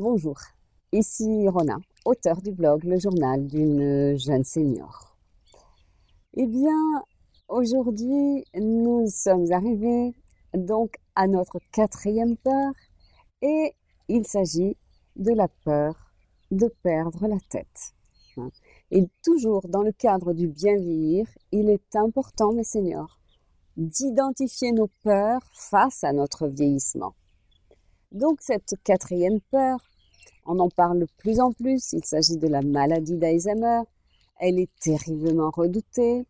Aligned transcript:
Bonjour, 0.00 0.38
ici 0.92 1.48
Rona, 1.48 1.76
auteur 2.04 2.40
du 2.40 2.52
blog 2.52 2.84
Le 2.84 3.00
Journal 3.00 3.48
d'une 3.48 4.16
jeune 4.16 4.44
senior. 4.44 5.16
Eh 6.34 6.46
bien, 6.46 7.02
aujourd'hui, 7.48 8.44
nous 8.54 9.08
sommes 9.08 9.50
arrivés 9.50 10.14
donc 10.54 10.94
à 11.16 11.26
notre 11.26 11.58
quatrième 11.72 12.36
peur 12.36 12.70
et 13.42 13.74
il 14.06 14.24
s'agit 14.24 14.76
de 15.16 15.32
la 15.32 15.48
peur 15.64 16.12
de 16.52 16.72
perdre 16.84 17.26
la 17.26 17.40
tête. 17.50 17.92
Et 18.92 19.04
toujours 19.24 19.66
dans 19.66 19.82
le 19.82 19.90
cadre 19.90 20.32
du 20.32 20.46
bien 20.46 20.76
vieillir, 20.76 21.26
il 21.50 21.68
est 21.70 21.96
important, 21.96 22.52
mes 22.52 22.62
seniors, 22.62 23.18
d'identifier 23.76 24.70
nos 24.70 24.90
peurs 25.02 25.42
face 25.50 26.04
à 26.04 26.12
notre 26.12 26.46
vieillissement. 26.46 27.14
Donc 28.12 28.38
cette 28.40 28.74
quatrième 28.84 29.40
peur, 29.50 29.78
on 30.46 30.58
en 30.58 30.68
parle 30.70 31.00
de 31.00 31.06
plus 31.18 31.40
en 31.40 31.52
plus, 31.52 31.92
il 31.92 32.04
s'agit 32.04 32.38
de 32.38 32.48
la 32.48 32.62
maladie 32.62 33.16
d'Alzheimer, 33.16 33.82
elle 34.40 34.58
est 34.58 34.70
terriblement 34.80 35.50
redoutée, 35.50 36.24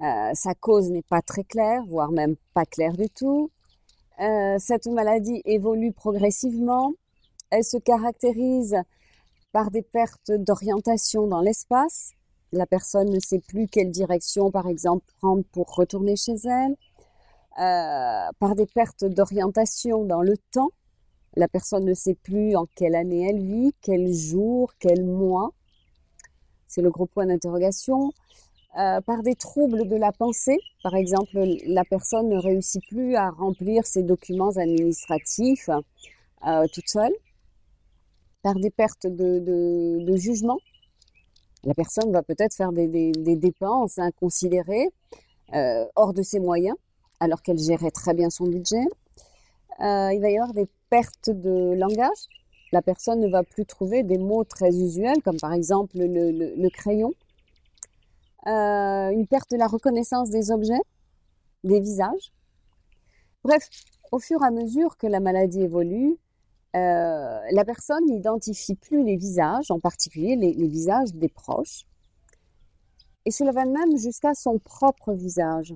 euh, 0.00 0.30
sa 0.34 0.54
cause 0.54 0.90
n'est 0.90 1.02
pas 1.02 1.22
très 1.22 1.44
claire, 1.44 1.82
voire 1.86 2.10
même 2.10 2.36
pas 2.54 2.66
claire 2.66 2.96
du 2.96 3.08
tout. 3.08 3.50
Euh, 4.20 4.56
cette 4.58 4.86
maladie 4.86 5.42
évolue 5.44 5.92
progressivement, 5.92 6.92
elle 7.50 7.64
se 7.64 7.78
caractérise 7.78 8.76
par 9.52 9.70
des 9.70 9.82
pertes 9.82 10.30
d'orientation 10.30 11.26
dans 11.26 11.40
l'espace. 11.40 12.12
La 12.52 12.66
personne 12.66 13.10
ne 13.10 13.18
sait 13.18 13.40
plus 13.40 13.66
quelle 13.66 13.90
direction, 13.90 14.50
par 14.50 14.68
exemple, 14.68 15.04
prendre 15.20 15.44
pour 15.52 15.74
retourner 15.74 16.16
chez 16.16 16.36
elle. 16.44 16.76
Euh, 17.60 18.30
par 18.38 18.54
des 18.54 18.66
pertes 18.66 19.04
d'orientation 19.04 20.04
dans 20.04 20.22
le 20.22 20.36
temps. 20.52 20.70
La 21.36 21.48
personne 21.48 21.84
ne 21.84 21.94
sait 21.94 22.14
plus 22.14 22.56
en 22.56 22.66
quelle 22.74 22.94
année 22.94 23.28
elle 23.28 23.42
vit, 23.42 23.72
quel 23.80 24.12
jour, 24.12 24.72
quel 24.78 25.04
mois. 25.04 25.52
C'est 26.66 26.82
le 26.82 26.90
gros 26.90 27.06
point 27.06 27.26
d'interrogation. 27.26 28.12
Euh, 28.78 29.00
par 29.00 29.22
des 29.22 29.34
troubles 29.34 29.88
de 29.88 29.96
la 29.96 30.12
pensée. 30.12 30.58
Par 30.82 30.94
exemple, 30.94 31.40
la 31.66 31.84
personne 31.84 32.28
ne 32.28 32.36
réussit 32.36 32.82
plus 32.86 33.16
à 33.16 33.30
remplir 33.30 33.86
ses 33.86 34.02
documents 34.02 34.56
administratifs 34.56 35.70
euh, 36.46 36.66
toute 36.72 36.88
seule. 36.88 37.12
Par 38.42 38.54
des 38.54 38.70
pertes 38.70 39.06
de, 39.06 40.16
jugement. 40.16 40.58
La 41.64 41.74
personne 41.74 42.12
va 42.12 42.22
peut-être 42.22 42.54
faire 42.54 42.70
des, 42.72 43.12
dépenses 43.36 43.98
inconsidérées, 43.98 44.90
euh, 45.54 45.84
hors 45.96 46.12
de 46.12 46.22
ses 46.22 46.38
moyens, 46.38 46.76
alors 47.18 47.42
qu'elle 47.42 47.58
gérait 47.58 47.90
très 47.90 48.14
bien 48.14 48.30
son 48.30 48.46
budget. 48.46 48.84
Il 49.80 50.20
va 50.20 50.30
y 50.30 50.36
avoir 50.36 50.54
des 50.54 50.68
perte 50.90 51.30
de 51.30 51.74
langage. 51.74 52.28
La 52.72 52.82
personne 52.82 53.20
ne 53.20 53.28
va 53.28 53.42
plus 53.42 53.64
trouver 53.64 54.02
des 54.02 54.18
mots 54.18 54.44
très 54.44 54.68
usuels, 54.68 55.22
comme 55.22 55.38
par 55.38 55.52
exemple 55.52 55.96
le, 55.96 56.68
crayon. 56.68 57.12
Euh, 58.46 59.10
une 59.10 59.26
perte 59.26 59.50
de 59.50 59.56
la 59.56 59.66
reconnaissance 59.66 60.30
des 60.30 60.50
objets, 60.50 60.80
des 61.64 61.80
visages. 61.80 62.32
Bref, 63.42 63.68
au 64.12 64.18
fur 64.18 64.42
et 64.42 64.46
à 64.46 64.50
mesure 64.50 64.96
que 64.96 65.06
la 65.06 65.20
maladie 65.20 65.62
évolue, 65.62 66.18
euh, 66.76 67.40
la 67.50 67.64
personne 67.64 68.04
n'identifie 68.06 68.74
plus 68.74 69.02
les 69.02 69.16
visages, 69.16 69.70
en 69.70 69.80
particulier 69.80 70.36
les, 70.36 70.68
visages 70.68 71.14
des 71.14 71.28
proches. 71.28 71.84
Et 73.24 73.30
cela 73.30 73.52
va 73.52 73.64
même 73.64 73.96
jusqu'à 73.96 74.34
son 74.34 74.58
propre 74.58 75.12
visage. 75.14 75.74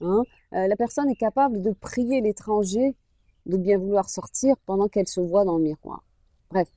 Hein. 0.00 0.22
Euh, 0.52 0.66
la 0.66 0.76
personne 0.76 1.08
est 1.08 1.16
capable 1.16 1.62
de 1.62 1.72
prier 1.72 2.20
l'étranger 2.20 2.94
de 3.48 3.56
bien 3.56 3.78
vouloir 3.78 4.08
sortir 4.08 4.56
pendant 4.66 4.88
qu'elle 4.88 5.08
se 5.08 5.20
voit 5.20 5.44
dans 5.44 5.56
le 5.56 5.64
miroir. 5.64 6.04
Bref, 6.50 6.68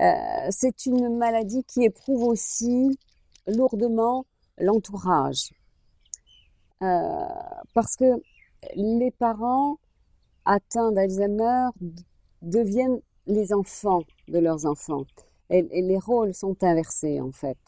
euh, 0.00 0.48
c'est 0.50 0.86
une 0.86 1.16
maladie 1.16 1.64
qui 1.64 1.84
éprouve 1.84 2.24
aussi 2.24 2.98
lourdement 3.46 4.26
l'entourage. 4.58 5.52
Euh, 6.82 7.26
parce 7.74 7.96
que 7.96 8.20
les 8.74 9.10
parents 9.12 9.78
atteints 10.44 10.92
d'Alzheimer 10.92 11.68
deviennent 12.42 13.00
les 13.26 13.52
enfants 13.52 14.02
de 14.28 14.38
leurs 14.38 14.66
enfants. 14.66 15.04
Et, 15.50 15.62
les 15.62 15.98
rôles 15.98 16.34
sont 16.34 16.56
inversés 16.62 17.20
en 17.20 17.32
fait. 17.32 17.58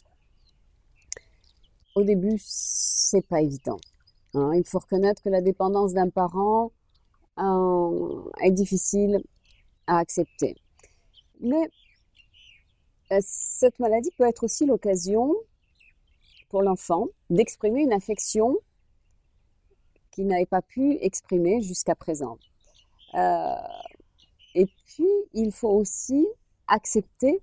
Au 1.94 2.04
début, 2.04 2.37
c'est 2.38 3.26
pas 3.26 3.41
évident. 3.41 3.78
Hein. 4.34 4.53
Il 4.54 4.64
faut 4.66 4.78
reconnaître 4.78 5.22
que 5.22 5.31
la 5.31 5.41
dépendance 5.41 5.94
d'un 5.94 6.10
parent 6.10 6.72
est 7.38 8.50
difficile 8.50 9.22
à 9.86 9.98
accepter. 9.98 10.56
Mais 11.41 11.69
euh, 13.12 13.19
cette 13.20 13.78
maladie 13.78 14.10
peut 14.16 14.26
être 14.26 14.44
aussi 14.44 14.66
l'occasion 14.66 15.34
pour 16.48 16.62
l'enfant 16.62 17.06
d'exprimer 17.30 17.82
une 17.82 17.92
affection 17.92 18.56
qu'il 20.10 20.26
n'avait 20.26 20.46
pas 20.46 20.62
pu 20.62 20.96
exprimer 21.00 21.60
jusqu'à 21.60 21.94
présent. 21.94 22.38
Euh, 23.14 23.54
et 24.54 24.66
puis, 24.86 25.08
il 25.34 25.52
faut 25.52 25.69
aussi 25.69 26.26
accepter 26.66 27.42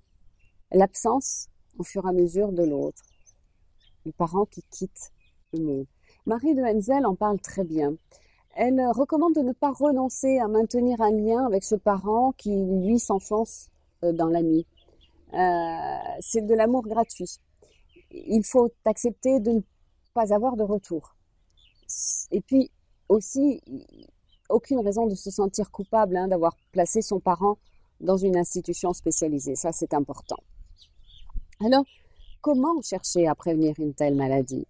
l'absence 0.72 1.48
au 1.78 1.84
fur 1.84 2.04
et 2.04 2.08
à 2.08 2.12
mesure 2.12 2.52
de 2.52 2.64
l'autre, 2.64 3.02
le 4.04 4.12
parent 4.12 4.44
qui 4.46 4.62
quitte 4.70 5.12
le 5.52 5.60
monde. 5.60 5.86
Marie 6.26 6.54
de 6.54 6.62
Henzel 6.62 7.06
en 7.06 7.14
parle 7.14 7.40
très 7.40 7.64
bien. 7.64 7.94
Elle 8.56 8.80
recommande 8.94 9.34
de 9.34 9.40
ne 9.40 9.52
pas 9.52 9.72
renoncer 9.72 10.38
à 10.38 10.46
maintenir 10.46 11.00
un 11.00 11.10
lien 11.10 11.44
avec 11.44 11.64
ce 11.64 11.74
parent 11.74 12.32
qui, 12.32 12.54
lui, 12.54 13.00
s'enfonce 13.00 13.68
euh, 14.04 14.12
dans 14.12 14.28
la 14.28 14.42
nuit. 14.42 14.66
Euh, 15.32 15.96
c'est 16.20 16.46
de 16.46 16.54
l'amour 16.54 16.82
gratuit. 16.82 17.38
Il 18.12 18.44
faut 18.44 18.70
accepter 18.84 19.40
de 19.40 19.50
ne 19.50 19.60
pas 20.14 20.32
avoir 20.32 20.56
de 20.56 20.62
retour. 20.62 21.16
Et 22.30 22.40
puis 22.40 22.70
aussi, 23.08 23.60
aucune 24.48 24.78
raison 24.80 25.06
de 25.06 25.16
se 25.16 25.30
sentir 25.30 25.72
coupable 25.72 26.16
hein, 26.16 26.28
d'avoir 26.28 26.56
placé 26.70 27.02
son 27.02 27.18
parent 27.18 27.58
dans 28.00 28.16
une 28.16 28.36
institution 28.36 28.92
spécialisée. 28.92 29.56
Ça, 29.56 29.72
c'est 29.72 29.94
important. 29.94 30.38
Alors, 31.64 31.84
comment 32.40 32.80
chercher 32.82 33.26
à 33.26 33.34
prévenir 33.34 33.74
une 33.78 33.94
telle 33.94 34.14
maladie? 34.14 34.66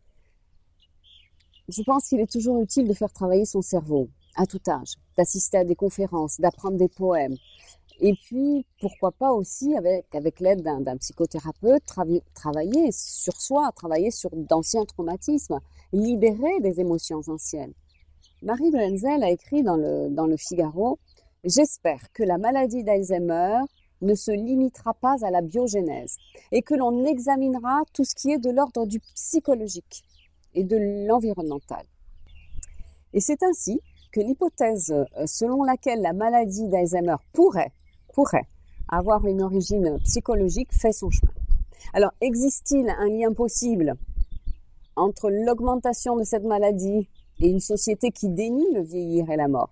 Je 1.68 1.82
pense 1.82 2.08
qu'il 2.08 2.20
est 2.20 2.30
toujours 2.30 2.60
utile 2.60 2.86
de 2.86 2.94
faire 2.94 3.12
travailler 3.12 3.44
son 3.44 3.62
cerveau 3.62 4.08
à 4.36 4.46
tout 4.46 4.60
âge, 4.68 4.94
d'assister 5.16 5.58
à 5.58 5.64
des 5.64 5.76
conférences, 5.76 6.40
d'apprendre 6.40 6.76
des 6.76 6.88
poèmes. 6.88 7.36
Et 8.00 8.14
puis, 8.14 8.66
pourquoi 8.80 9.12
pas 9.12 9.32
aussi, 9.32 9.76
avec, 9.76 10.40
l'aide 10.40 10.62
d'un 10.62 10.96
psychothérapeute, 10.96 11.84
travailler 12.34 12.90
sur 12.90 13.40
soi, 13.40 13.70
travailler 13.74 14.10
sur 14.10 14.30
d'anciens 14.32 14.84
traumatismes, 14.84 15.60
libérer 15.92 16.60
des 16.60 16.80
émotions 16.80 17.20
anciennes. 17.28 17.72
Marie 18.42 18.72
Brenzel 18.72 19.22
a 19.22 19.30
écrit 19.30 19.62
dans 19.62 19.76
le, 19.76 20.08
dans 20.10 20.26
le 20.26 20.36
Figaro 20.36 20.98
J'espère 21.44 22.10
que 22.12 22.22
la 22.22 22.36
maladie 22.36 22.82
d'Alzheimer 22.82 23.60
ne 24.00 24.14
se 24.14 24.32
limitera 24.32 24.94
pas 24.94 25.24
à 25.24 25.30
la 25.30 25.40
biogénèse 25.40 26.16
et 26.52 26.62
que 26.62 26.74
l'on 26.74 27.04
examinera 27.04 27.82
tout 27.92 28.04
ce 28.04 28.14
qui 28.14 28.32
est 28.32 28.38
de 28.38 28.50
l'ordre 28.50 28.86
du 28.86 28.98
psychologique 29.14 30.02
et 30.54 30.64
de 30.64 31.06
l'environnemental. 31.06 31.84
Et 33.12 33.20
c'est 33.20 33.42
ainsi 33.42 33.80
que 34.12 34.20
l'hypothèse 34.20 34.90
euh, 34.90 35.26
selon 35.26 35.62
laquelle 35.62 36.00
la 36.00 36.12
maladie 36.12 36.68
d'Alzheimer 36.68 37.16
pourrait, 37.32 37.72
pourrait 38.12 38.46
avoir 38.88 39.26
une 39.26 39.42
origine 39.42 39.98
psychologique 40.04 40.72
fait 40.72 40.92
son 40.92 41.10
chemin. 41.10 41.32
Alors, 41.92 42.12
existe-t-il 42.20 42.88
un 42.88 43.08
lien 43.08 43.32
possible 43.32 43.94
entre 44.96 45.30
l'augmentation 45.30 46.16
de 46.16 46.24
cette 46.24 46.44
maladie 46.44 47.08
et 47.40 47.48
une 47.48 47.60
société 47.60 48.10
qui 48.10 48.28
dénie 48.28 48.72
le 48.72 48.82
vieillir 48.82 49.30
et 49.30 49.36
la 49.36 49.48
mort? 49.48 49.70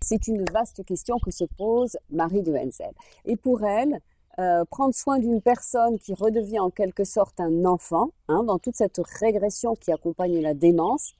C'est 0.00 0.26
une 0.28 0.44
vaste 0.52 0.84
question 0.84 1.16
que 1.18 1.30
se 1.30 1.44
pose 1.56 1.96
Marie 2.10 2.42
de 2.42 2.54
Henzel. 2.54 2.92
Et 3.24 3.36
pour 3.36 3.64
elle, 3.64 4.00
euh, 4.38 4.64
prendre 4.64 4.94
soin 4.94 5.18
d'une 5.18 5.40
personne 5.40 5.98
qui 5.98 6.14
redevient 6.14 6.58
en 6.58 6.70
quelque 6.70 7.04
sorte 7.04 7.38
un 7.40 7.64
enfant, 7.64 8.10
hein, 8.28 8.42
dans 8.44 8.58
toute 8.58 8.76
cette 8.76 9.00
régression 9.20 9.74
qui 9.76 9.92
accompagne 9.92 10.40
la 10.40 10.54
démence, 10.54 11.12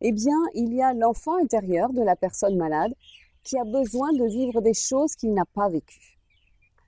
eh 0.00 0.12
bien, 0.12 0.38
il 0.54 0.72
y 0.74 0.82
a 0.82 0.94
l'enfant 0.94 1.36
intérieur 1.36 1.92
de 1.92 2.02
la 2.02 2.16
personne 2.16 2.56
malade 2.56 2.94
qui 3.42 3.58
a 3.58 3.64
besoin 3.64 4.12
de 4.12 4.24
vivre 4.24 4.60
des 4.60 4.74
choses 4.74 5.14
qu'il 5.16 5.34
n'a 5.34 5.44
pas 5.54 5.68
vécues. 5.68 6.18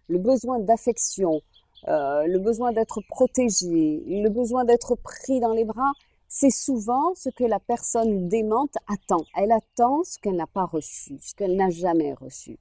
Le 0.08 0.18
besoin 0.18 0.60
d'affection, 0.60 1.40
euh, 1.88 2.26
le 2.26 2.38
besoin 2.38 2.72
d'être 2.72 3.00
protégé, 3.08 4.02
le 4.06 4.28
besoin 4.28 4.64
d'être 4.64 4.94
pris 4.94 5.40
dans 5.40 5.52
les 5.52 5.64
bras, 5.64 5.92
c'est 6.28 6.50
souvent 6.50 7.12
ce 7.14 7.28
que 7.28 7.44
la 7.44 7.60
personne 7.60 8.28
démente 8.28 8.74
attend. 8.88 9.24
Elle 9.36 9.52
attend 9.52 10.02
ce 10.04 10.18
qu'elle 10.18 10.36
n'a 10.36 10.46
pas 10.46 10.64
reçu, 10.64 11.18
ce 11.20 11.34
qu'elle 11.34 11.56
n'a 11.56 11.70
jamais 11.70 12.14
reçu. 12.14 12.58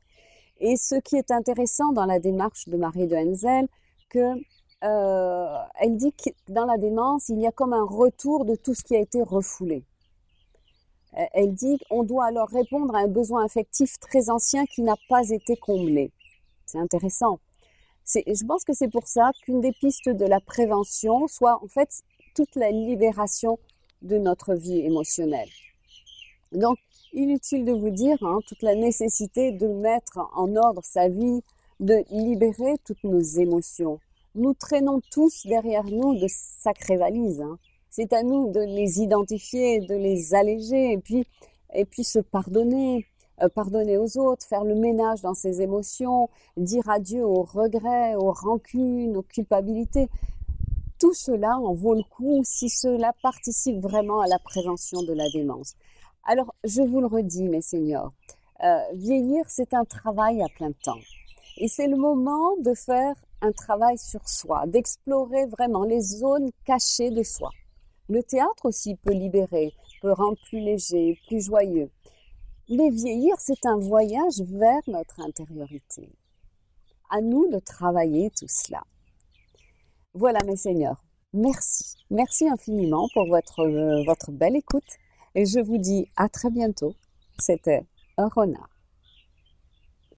Et 0.62 0.78
ce 0.78 0.96
qui 0.96 1.16
est 1.18 1.32
intéressant 1.32 1.92
dans 1.92 2.06
la 2.06 2.20
démarche 2.20 2.70
de 2.70 2.78
Marie 2.78 3.08
de 3.08 3.16
Henzel, 3.16 3.68
que 4.10 4.36
euh, 4.84 5.58
dit 5.90 6.14
que 6.14 6.30
dans 6.50 6.66
la 6.66 6.78
démence, 6.78 7.30
il 7.30 7.40
y 7.40 7.48
a 7.48 7.52
comme 7.52 7.74
un 7.74 7.84
retour 7.84 8.46
de 8.46 8.56
tout 8.56 8.76
ce 8.76 8.84
qui 8.84 8.96
a 8.96 9.00
été 9.00 9.22
refoulé. 9.22 9.84
Elle 11.34 11.54
dit 11.54 11.78
qu'on 11.90 12.04
doit 12.04 12.26
alors 12.26 12.48
répondre 12.48 12.96
à 12.96 13.00
un 13.00 13.08
besoin 13.08 13.44
affectif 13.44 14.00
très 14.00 14.30
ancien 14.30 14.66
qui 14.66 14.82
n'a 14.82 14.96
pas 15.10 15.30
été 15.30 15.58
comblé. 15.58 16.12
C'est 16.66 16.80
intéressant. 16.80 17.40
je 18.06 18.46
pense 18.46 18.64
que 18.64 18.74
c'est 18.74 18.88
pour 18.88 19.08
ça 19.08 19.32
qu'une 19.44 19.60
des 19.60 19.74
pistes 19.74 20.10
de 20.10 20.26
la 20.26 20.40
prévention 20.40 21.28
soit 21.28 21.62
en 21.62 21.68
fait 21.68 21.90
toute 22.34 22.56
la 22.56 22.72
libération 22.72 23.60
de 24.02 24.18
notre 24.18 24.54
vie 24.54 24.80
émotionnelle. 24.80 25.50
Donc, 26.54 26.78
inutile 27.14 27.66
de 27.66 27.72
vous 27.72 27.90
dire 27.90 28.18
hein, 28.22 28.40
toute 28.48 28.62
la 28.62 28.76
nécessité 28.76 29.52
de 29.52 29.68
mettre 29.68 30.20
en 30.36 30.56
ordre 30.56 30.82
sa 30.84 31.08
vie, 31.08 31.42
de 31.80 32.04
libérer 32.12 32.76
toutes 32.86 33.04
nos 33.04 33.20
émotions. 33.20 34.00
Nous 34.36 34.54
traînons 34.54 35.02
tous 35.12 35.46
derrière 35.46 35.86
nous 35.86 36.16
de 36.18 36.28
sacrées 36.30 36.98
valises. 36.98 37.42
Hein. 37.42 37.58
C'est 37.90 38.14
à 38.14 38.24
nous 38.24 38.52
de 38.52 38.62
les 38.62 39.02
identifier, 39.02 39.82
de 39.82 39.96
les 39.96 40.34
alléger 40.34 40.94
et 40.94 40.98
puis, 40.98 41.26
et 41.74 41.84
puis 41.84 42.04
se 42.04 42.20
pardonner, 42.20 43.06
euh, 43.42 43.50
pardonner 43.50 43.98
aux 43.98 44.18
autres, 44.18 44.46
faire 44.46 44.64
le 44.64 44.76
ménage 44.76 45.22
dans 45.22 45.34
ses 45.34 45.62
émotions, 45.62 46.30
dire 46.56 46.88
adieu 46.90 47.26
aux 47.26 47.44
regrets, 47.44 48.16
aux 48.16 48.32
rancunes, 48.32 49.18
aux 49.18 49.24
culpabilités. 49.24 50.08
Tout 51.02 51.16
cela 51.16 51.58
en 51.58 51.74
vaut 51.74 51.96
le 51.96 52.04
coup 52.04 52.44
si 52.44 52.70
cela 52.70 53.12
participe 53.24 53.80
vraiment 53.80 54.22
à 54.22 54.28
la 54.28 54.38
prévention 54.38 55.02
de 55.02 55.14
la 55.14 55.28
démence. 55.32 55.74
Alors, 56.26 56.54
je 56.64 56.84
vous 56.84 57.02
le 57.02 57.08
redis, 57.08 57.50
mes 57.50 57.64
seigneurs, 57.64 58.14
euh, 58.64 58.78
vieillir, 58.94 59.44
c'est 59.48 59.74
un 59.74 59.84
travail 59.84 60.44
à 60.44 60.48
plein 60.56 60.72
temps. 60.84 61.00
Et 61.58 61.68
c'est 61.68 61.88
le 61.88 61.98
moment 61.98 62.56
de 62.60 62.76
faire 62.76 63.16
un 63.42 63.52
travail 63.52 63.98
sur 63.98 64.30
soi, 64.30 64.68
d'explorer 64.68 65.48
vraiment 65.48 65.86
les 65.86 66.02
zones 66.02 66.52
cachées 66.66 67.10
de 67.10 67.24
soi. 67.24 67.50
Le 68.08 68.22
théâtre 68.22 68.68
aussi 68.68 68.94
peut 68.94 69.14
libérer, 69.14 69.74
peut 70.04 70.14
rendre 70.14 70.38
plus 70.50 70.60
léger, 70.60 71.18
plus 71.28 71.44
joyeux. 71.44 71.90
Mais 72.70 72.92
vieillir, 72.92 73.34
c'est 73.40 73.66
un 73.66 73.80
voyage 73.80 74.40
vers 74.42 74.84
notre 74.86 75.20
intériorité. 75.22 76.12
À 77.10 77.22
nous 77.22 77.50
de 77.50 77.58
travailler 77.58 78.30
tout 78.30 78.48
cela. 78.48 78.84
Voilà, 80.14 80.40
mes 80.46 80.58
seigneurs. 80.58 81.02
Merci. 81.34 81.96
Merci 82.10 82.50
infiniment 82.50 83.08
pour 83.14 83.28
votre, 83.28 83.62
euh, 83.62 84.04
votre 84.06 84.32
belle 84.32 84.58
écoute. 84.58 84.84
Et 85.36 85.46
je 85.46 85.60
vous 85.60 85.78
dis 85.78 86.10
à 86.18 86.28
très 86.28 86.50
bientôt. 86.50 86.94
C'était 87.40 87.86
un 88.18 88.28
renard. 88.28 88.71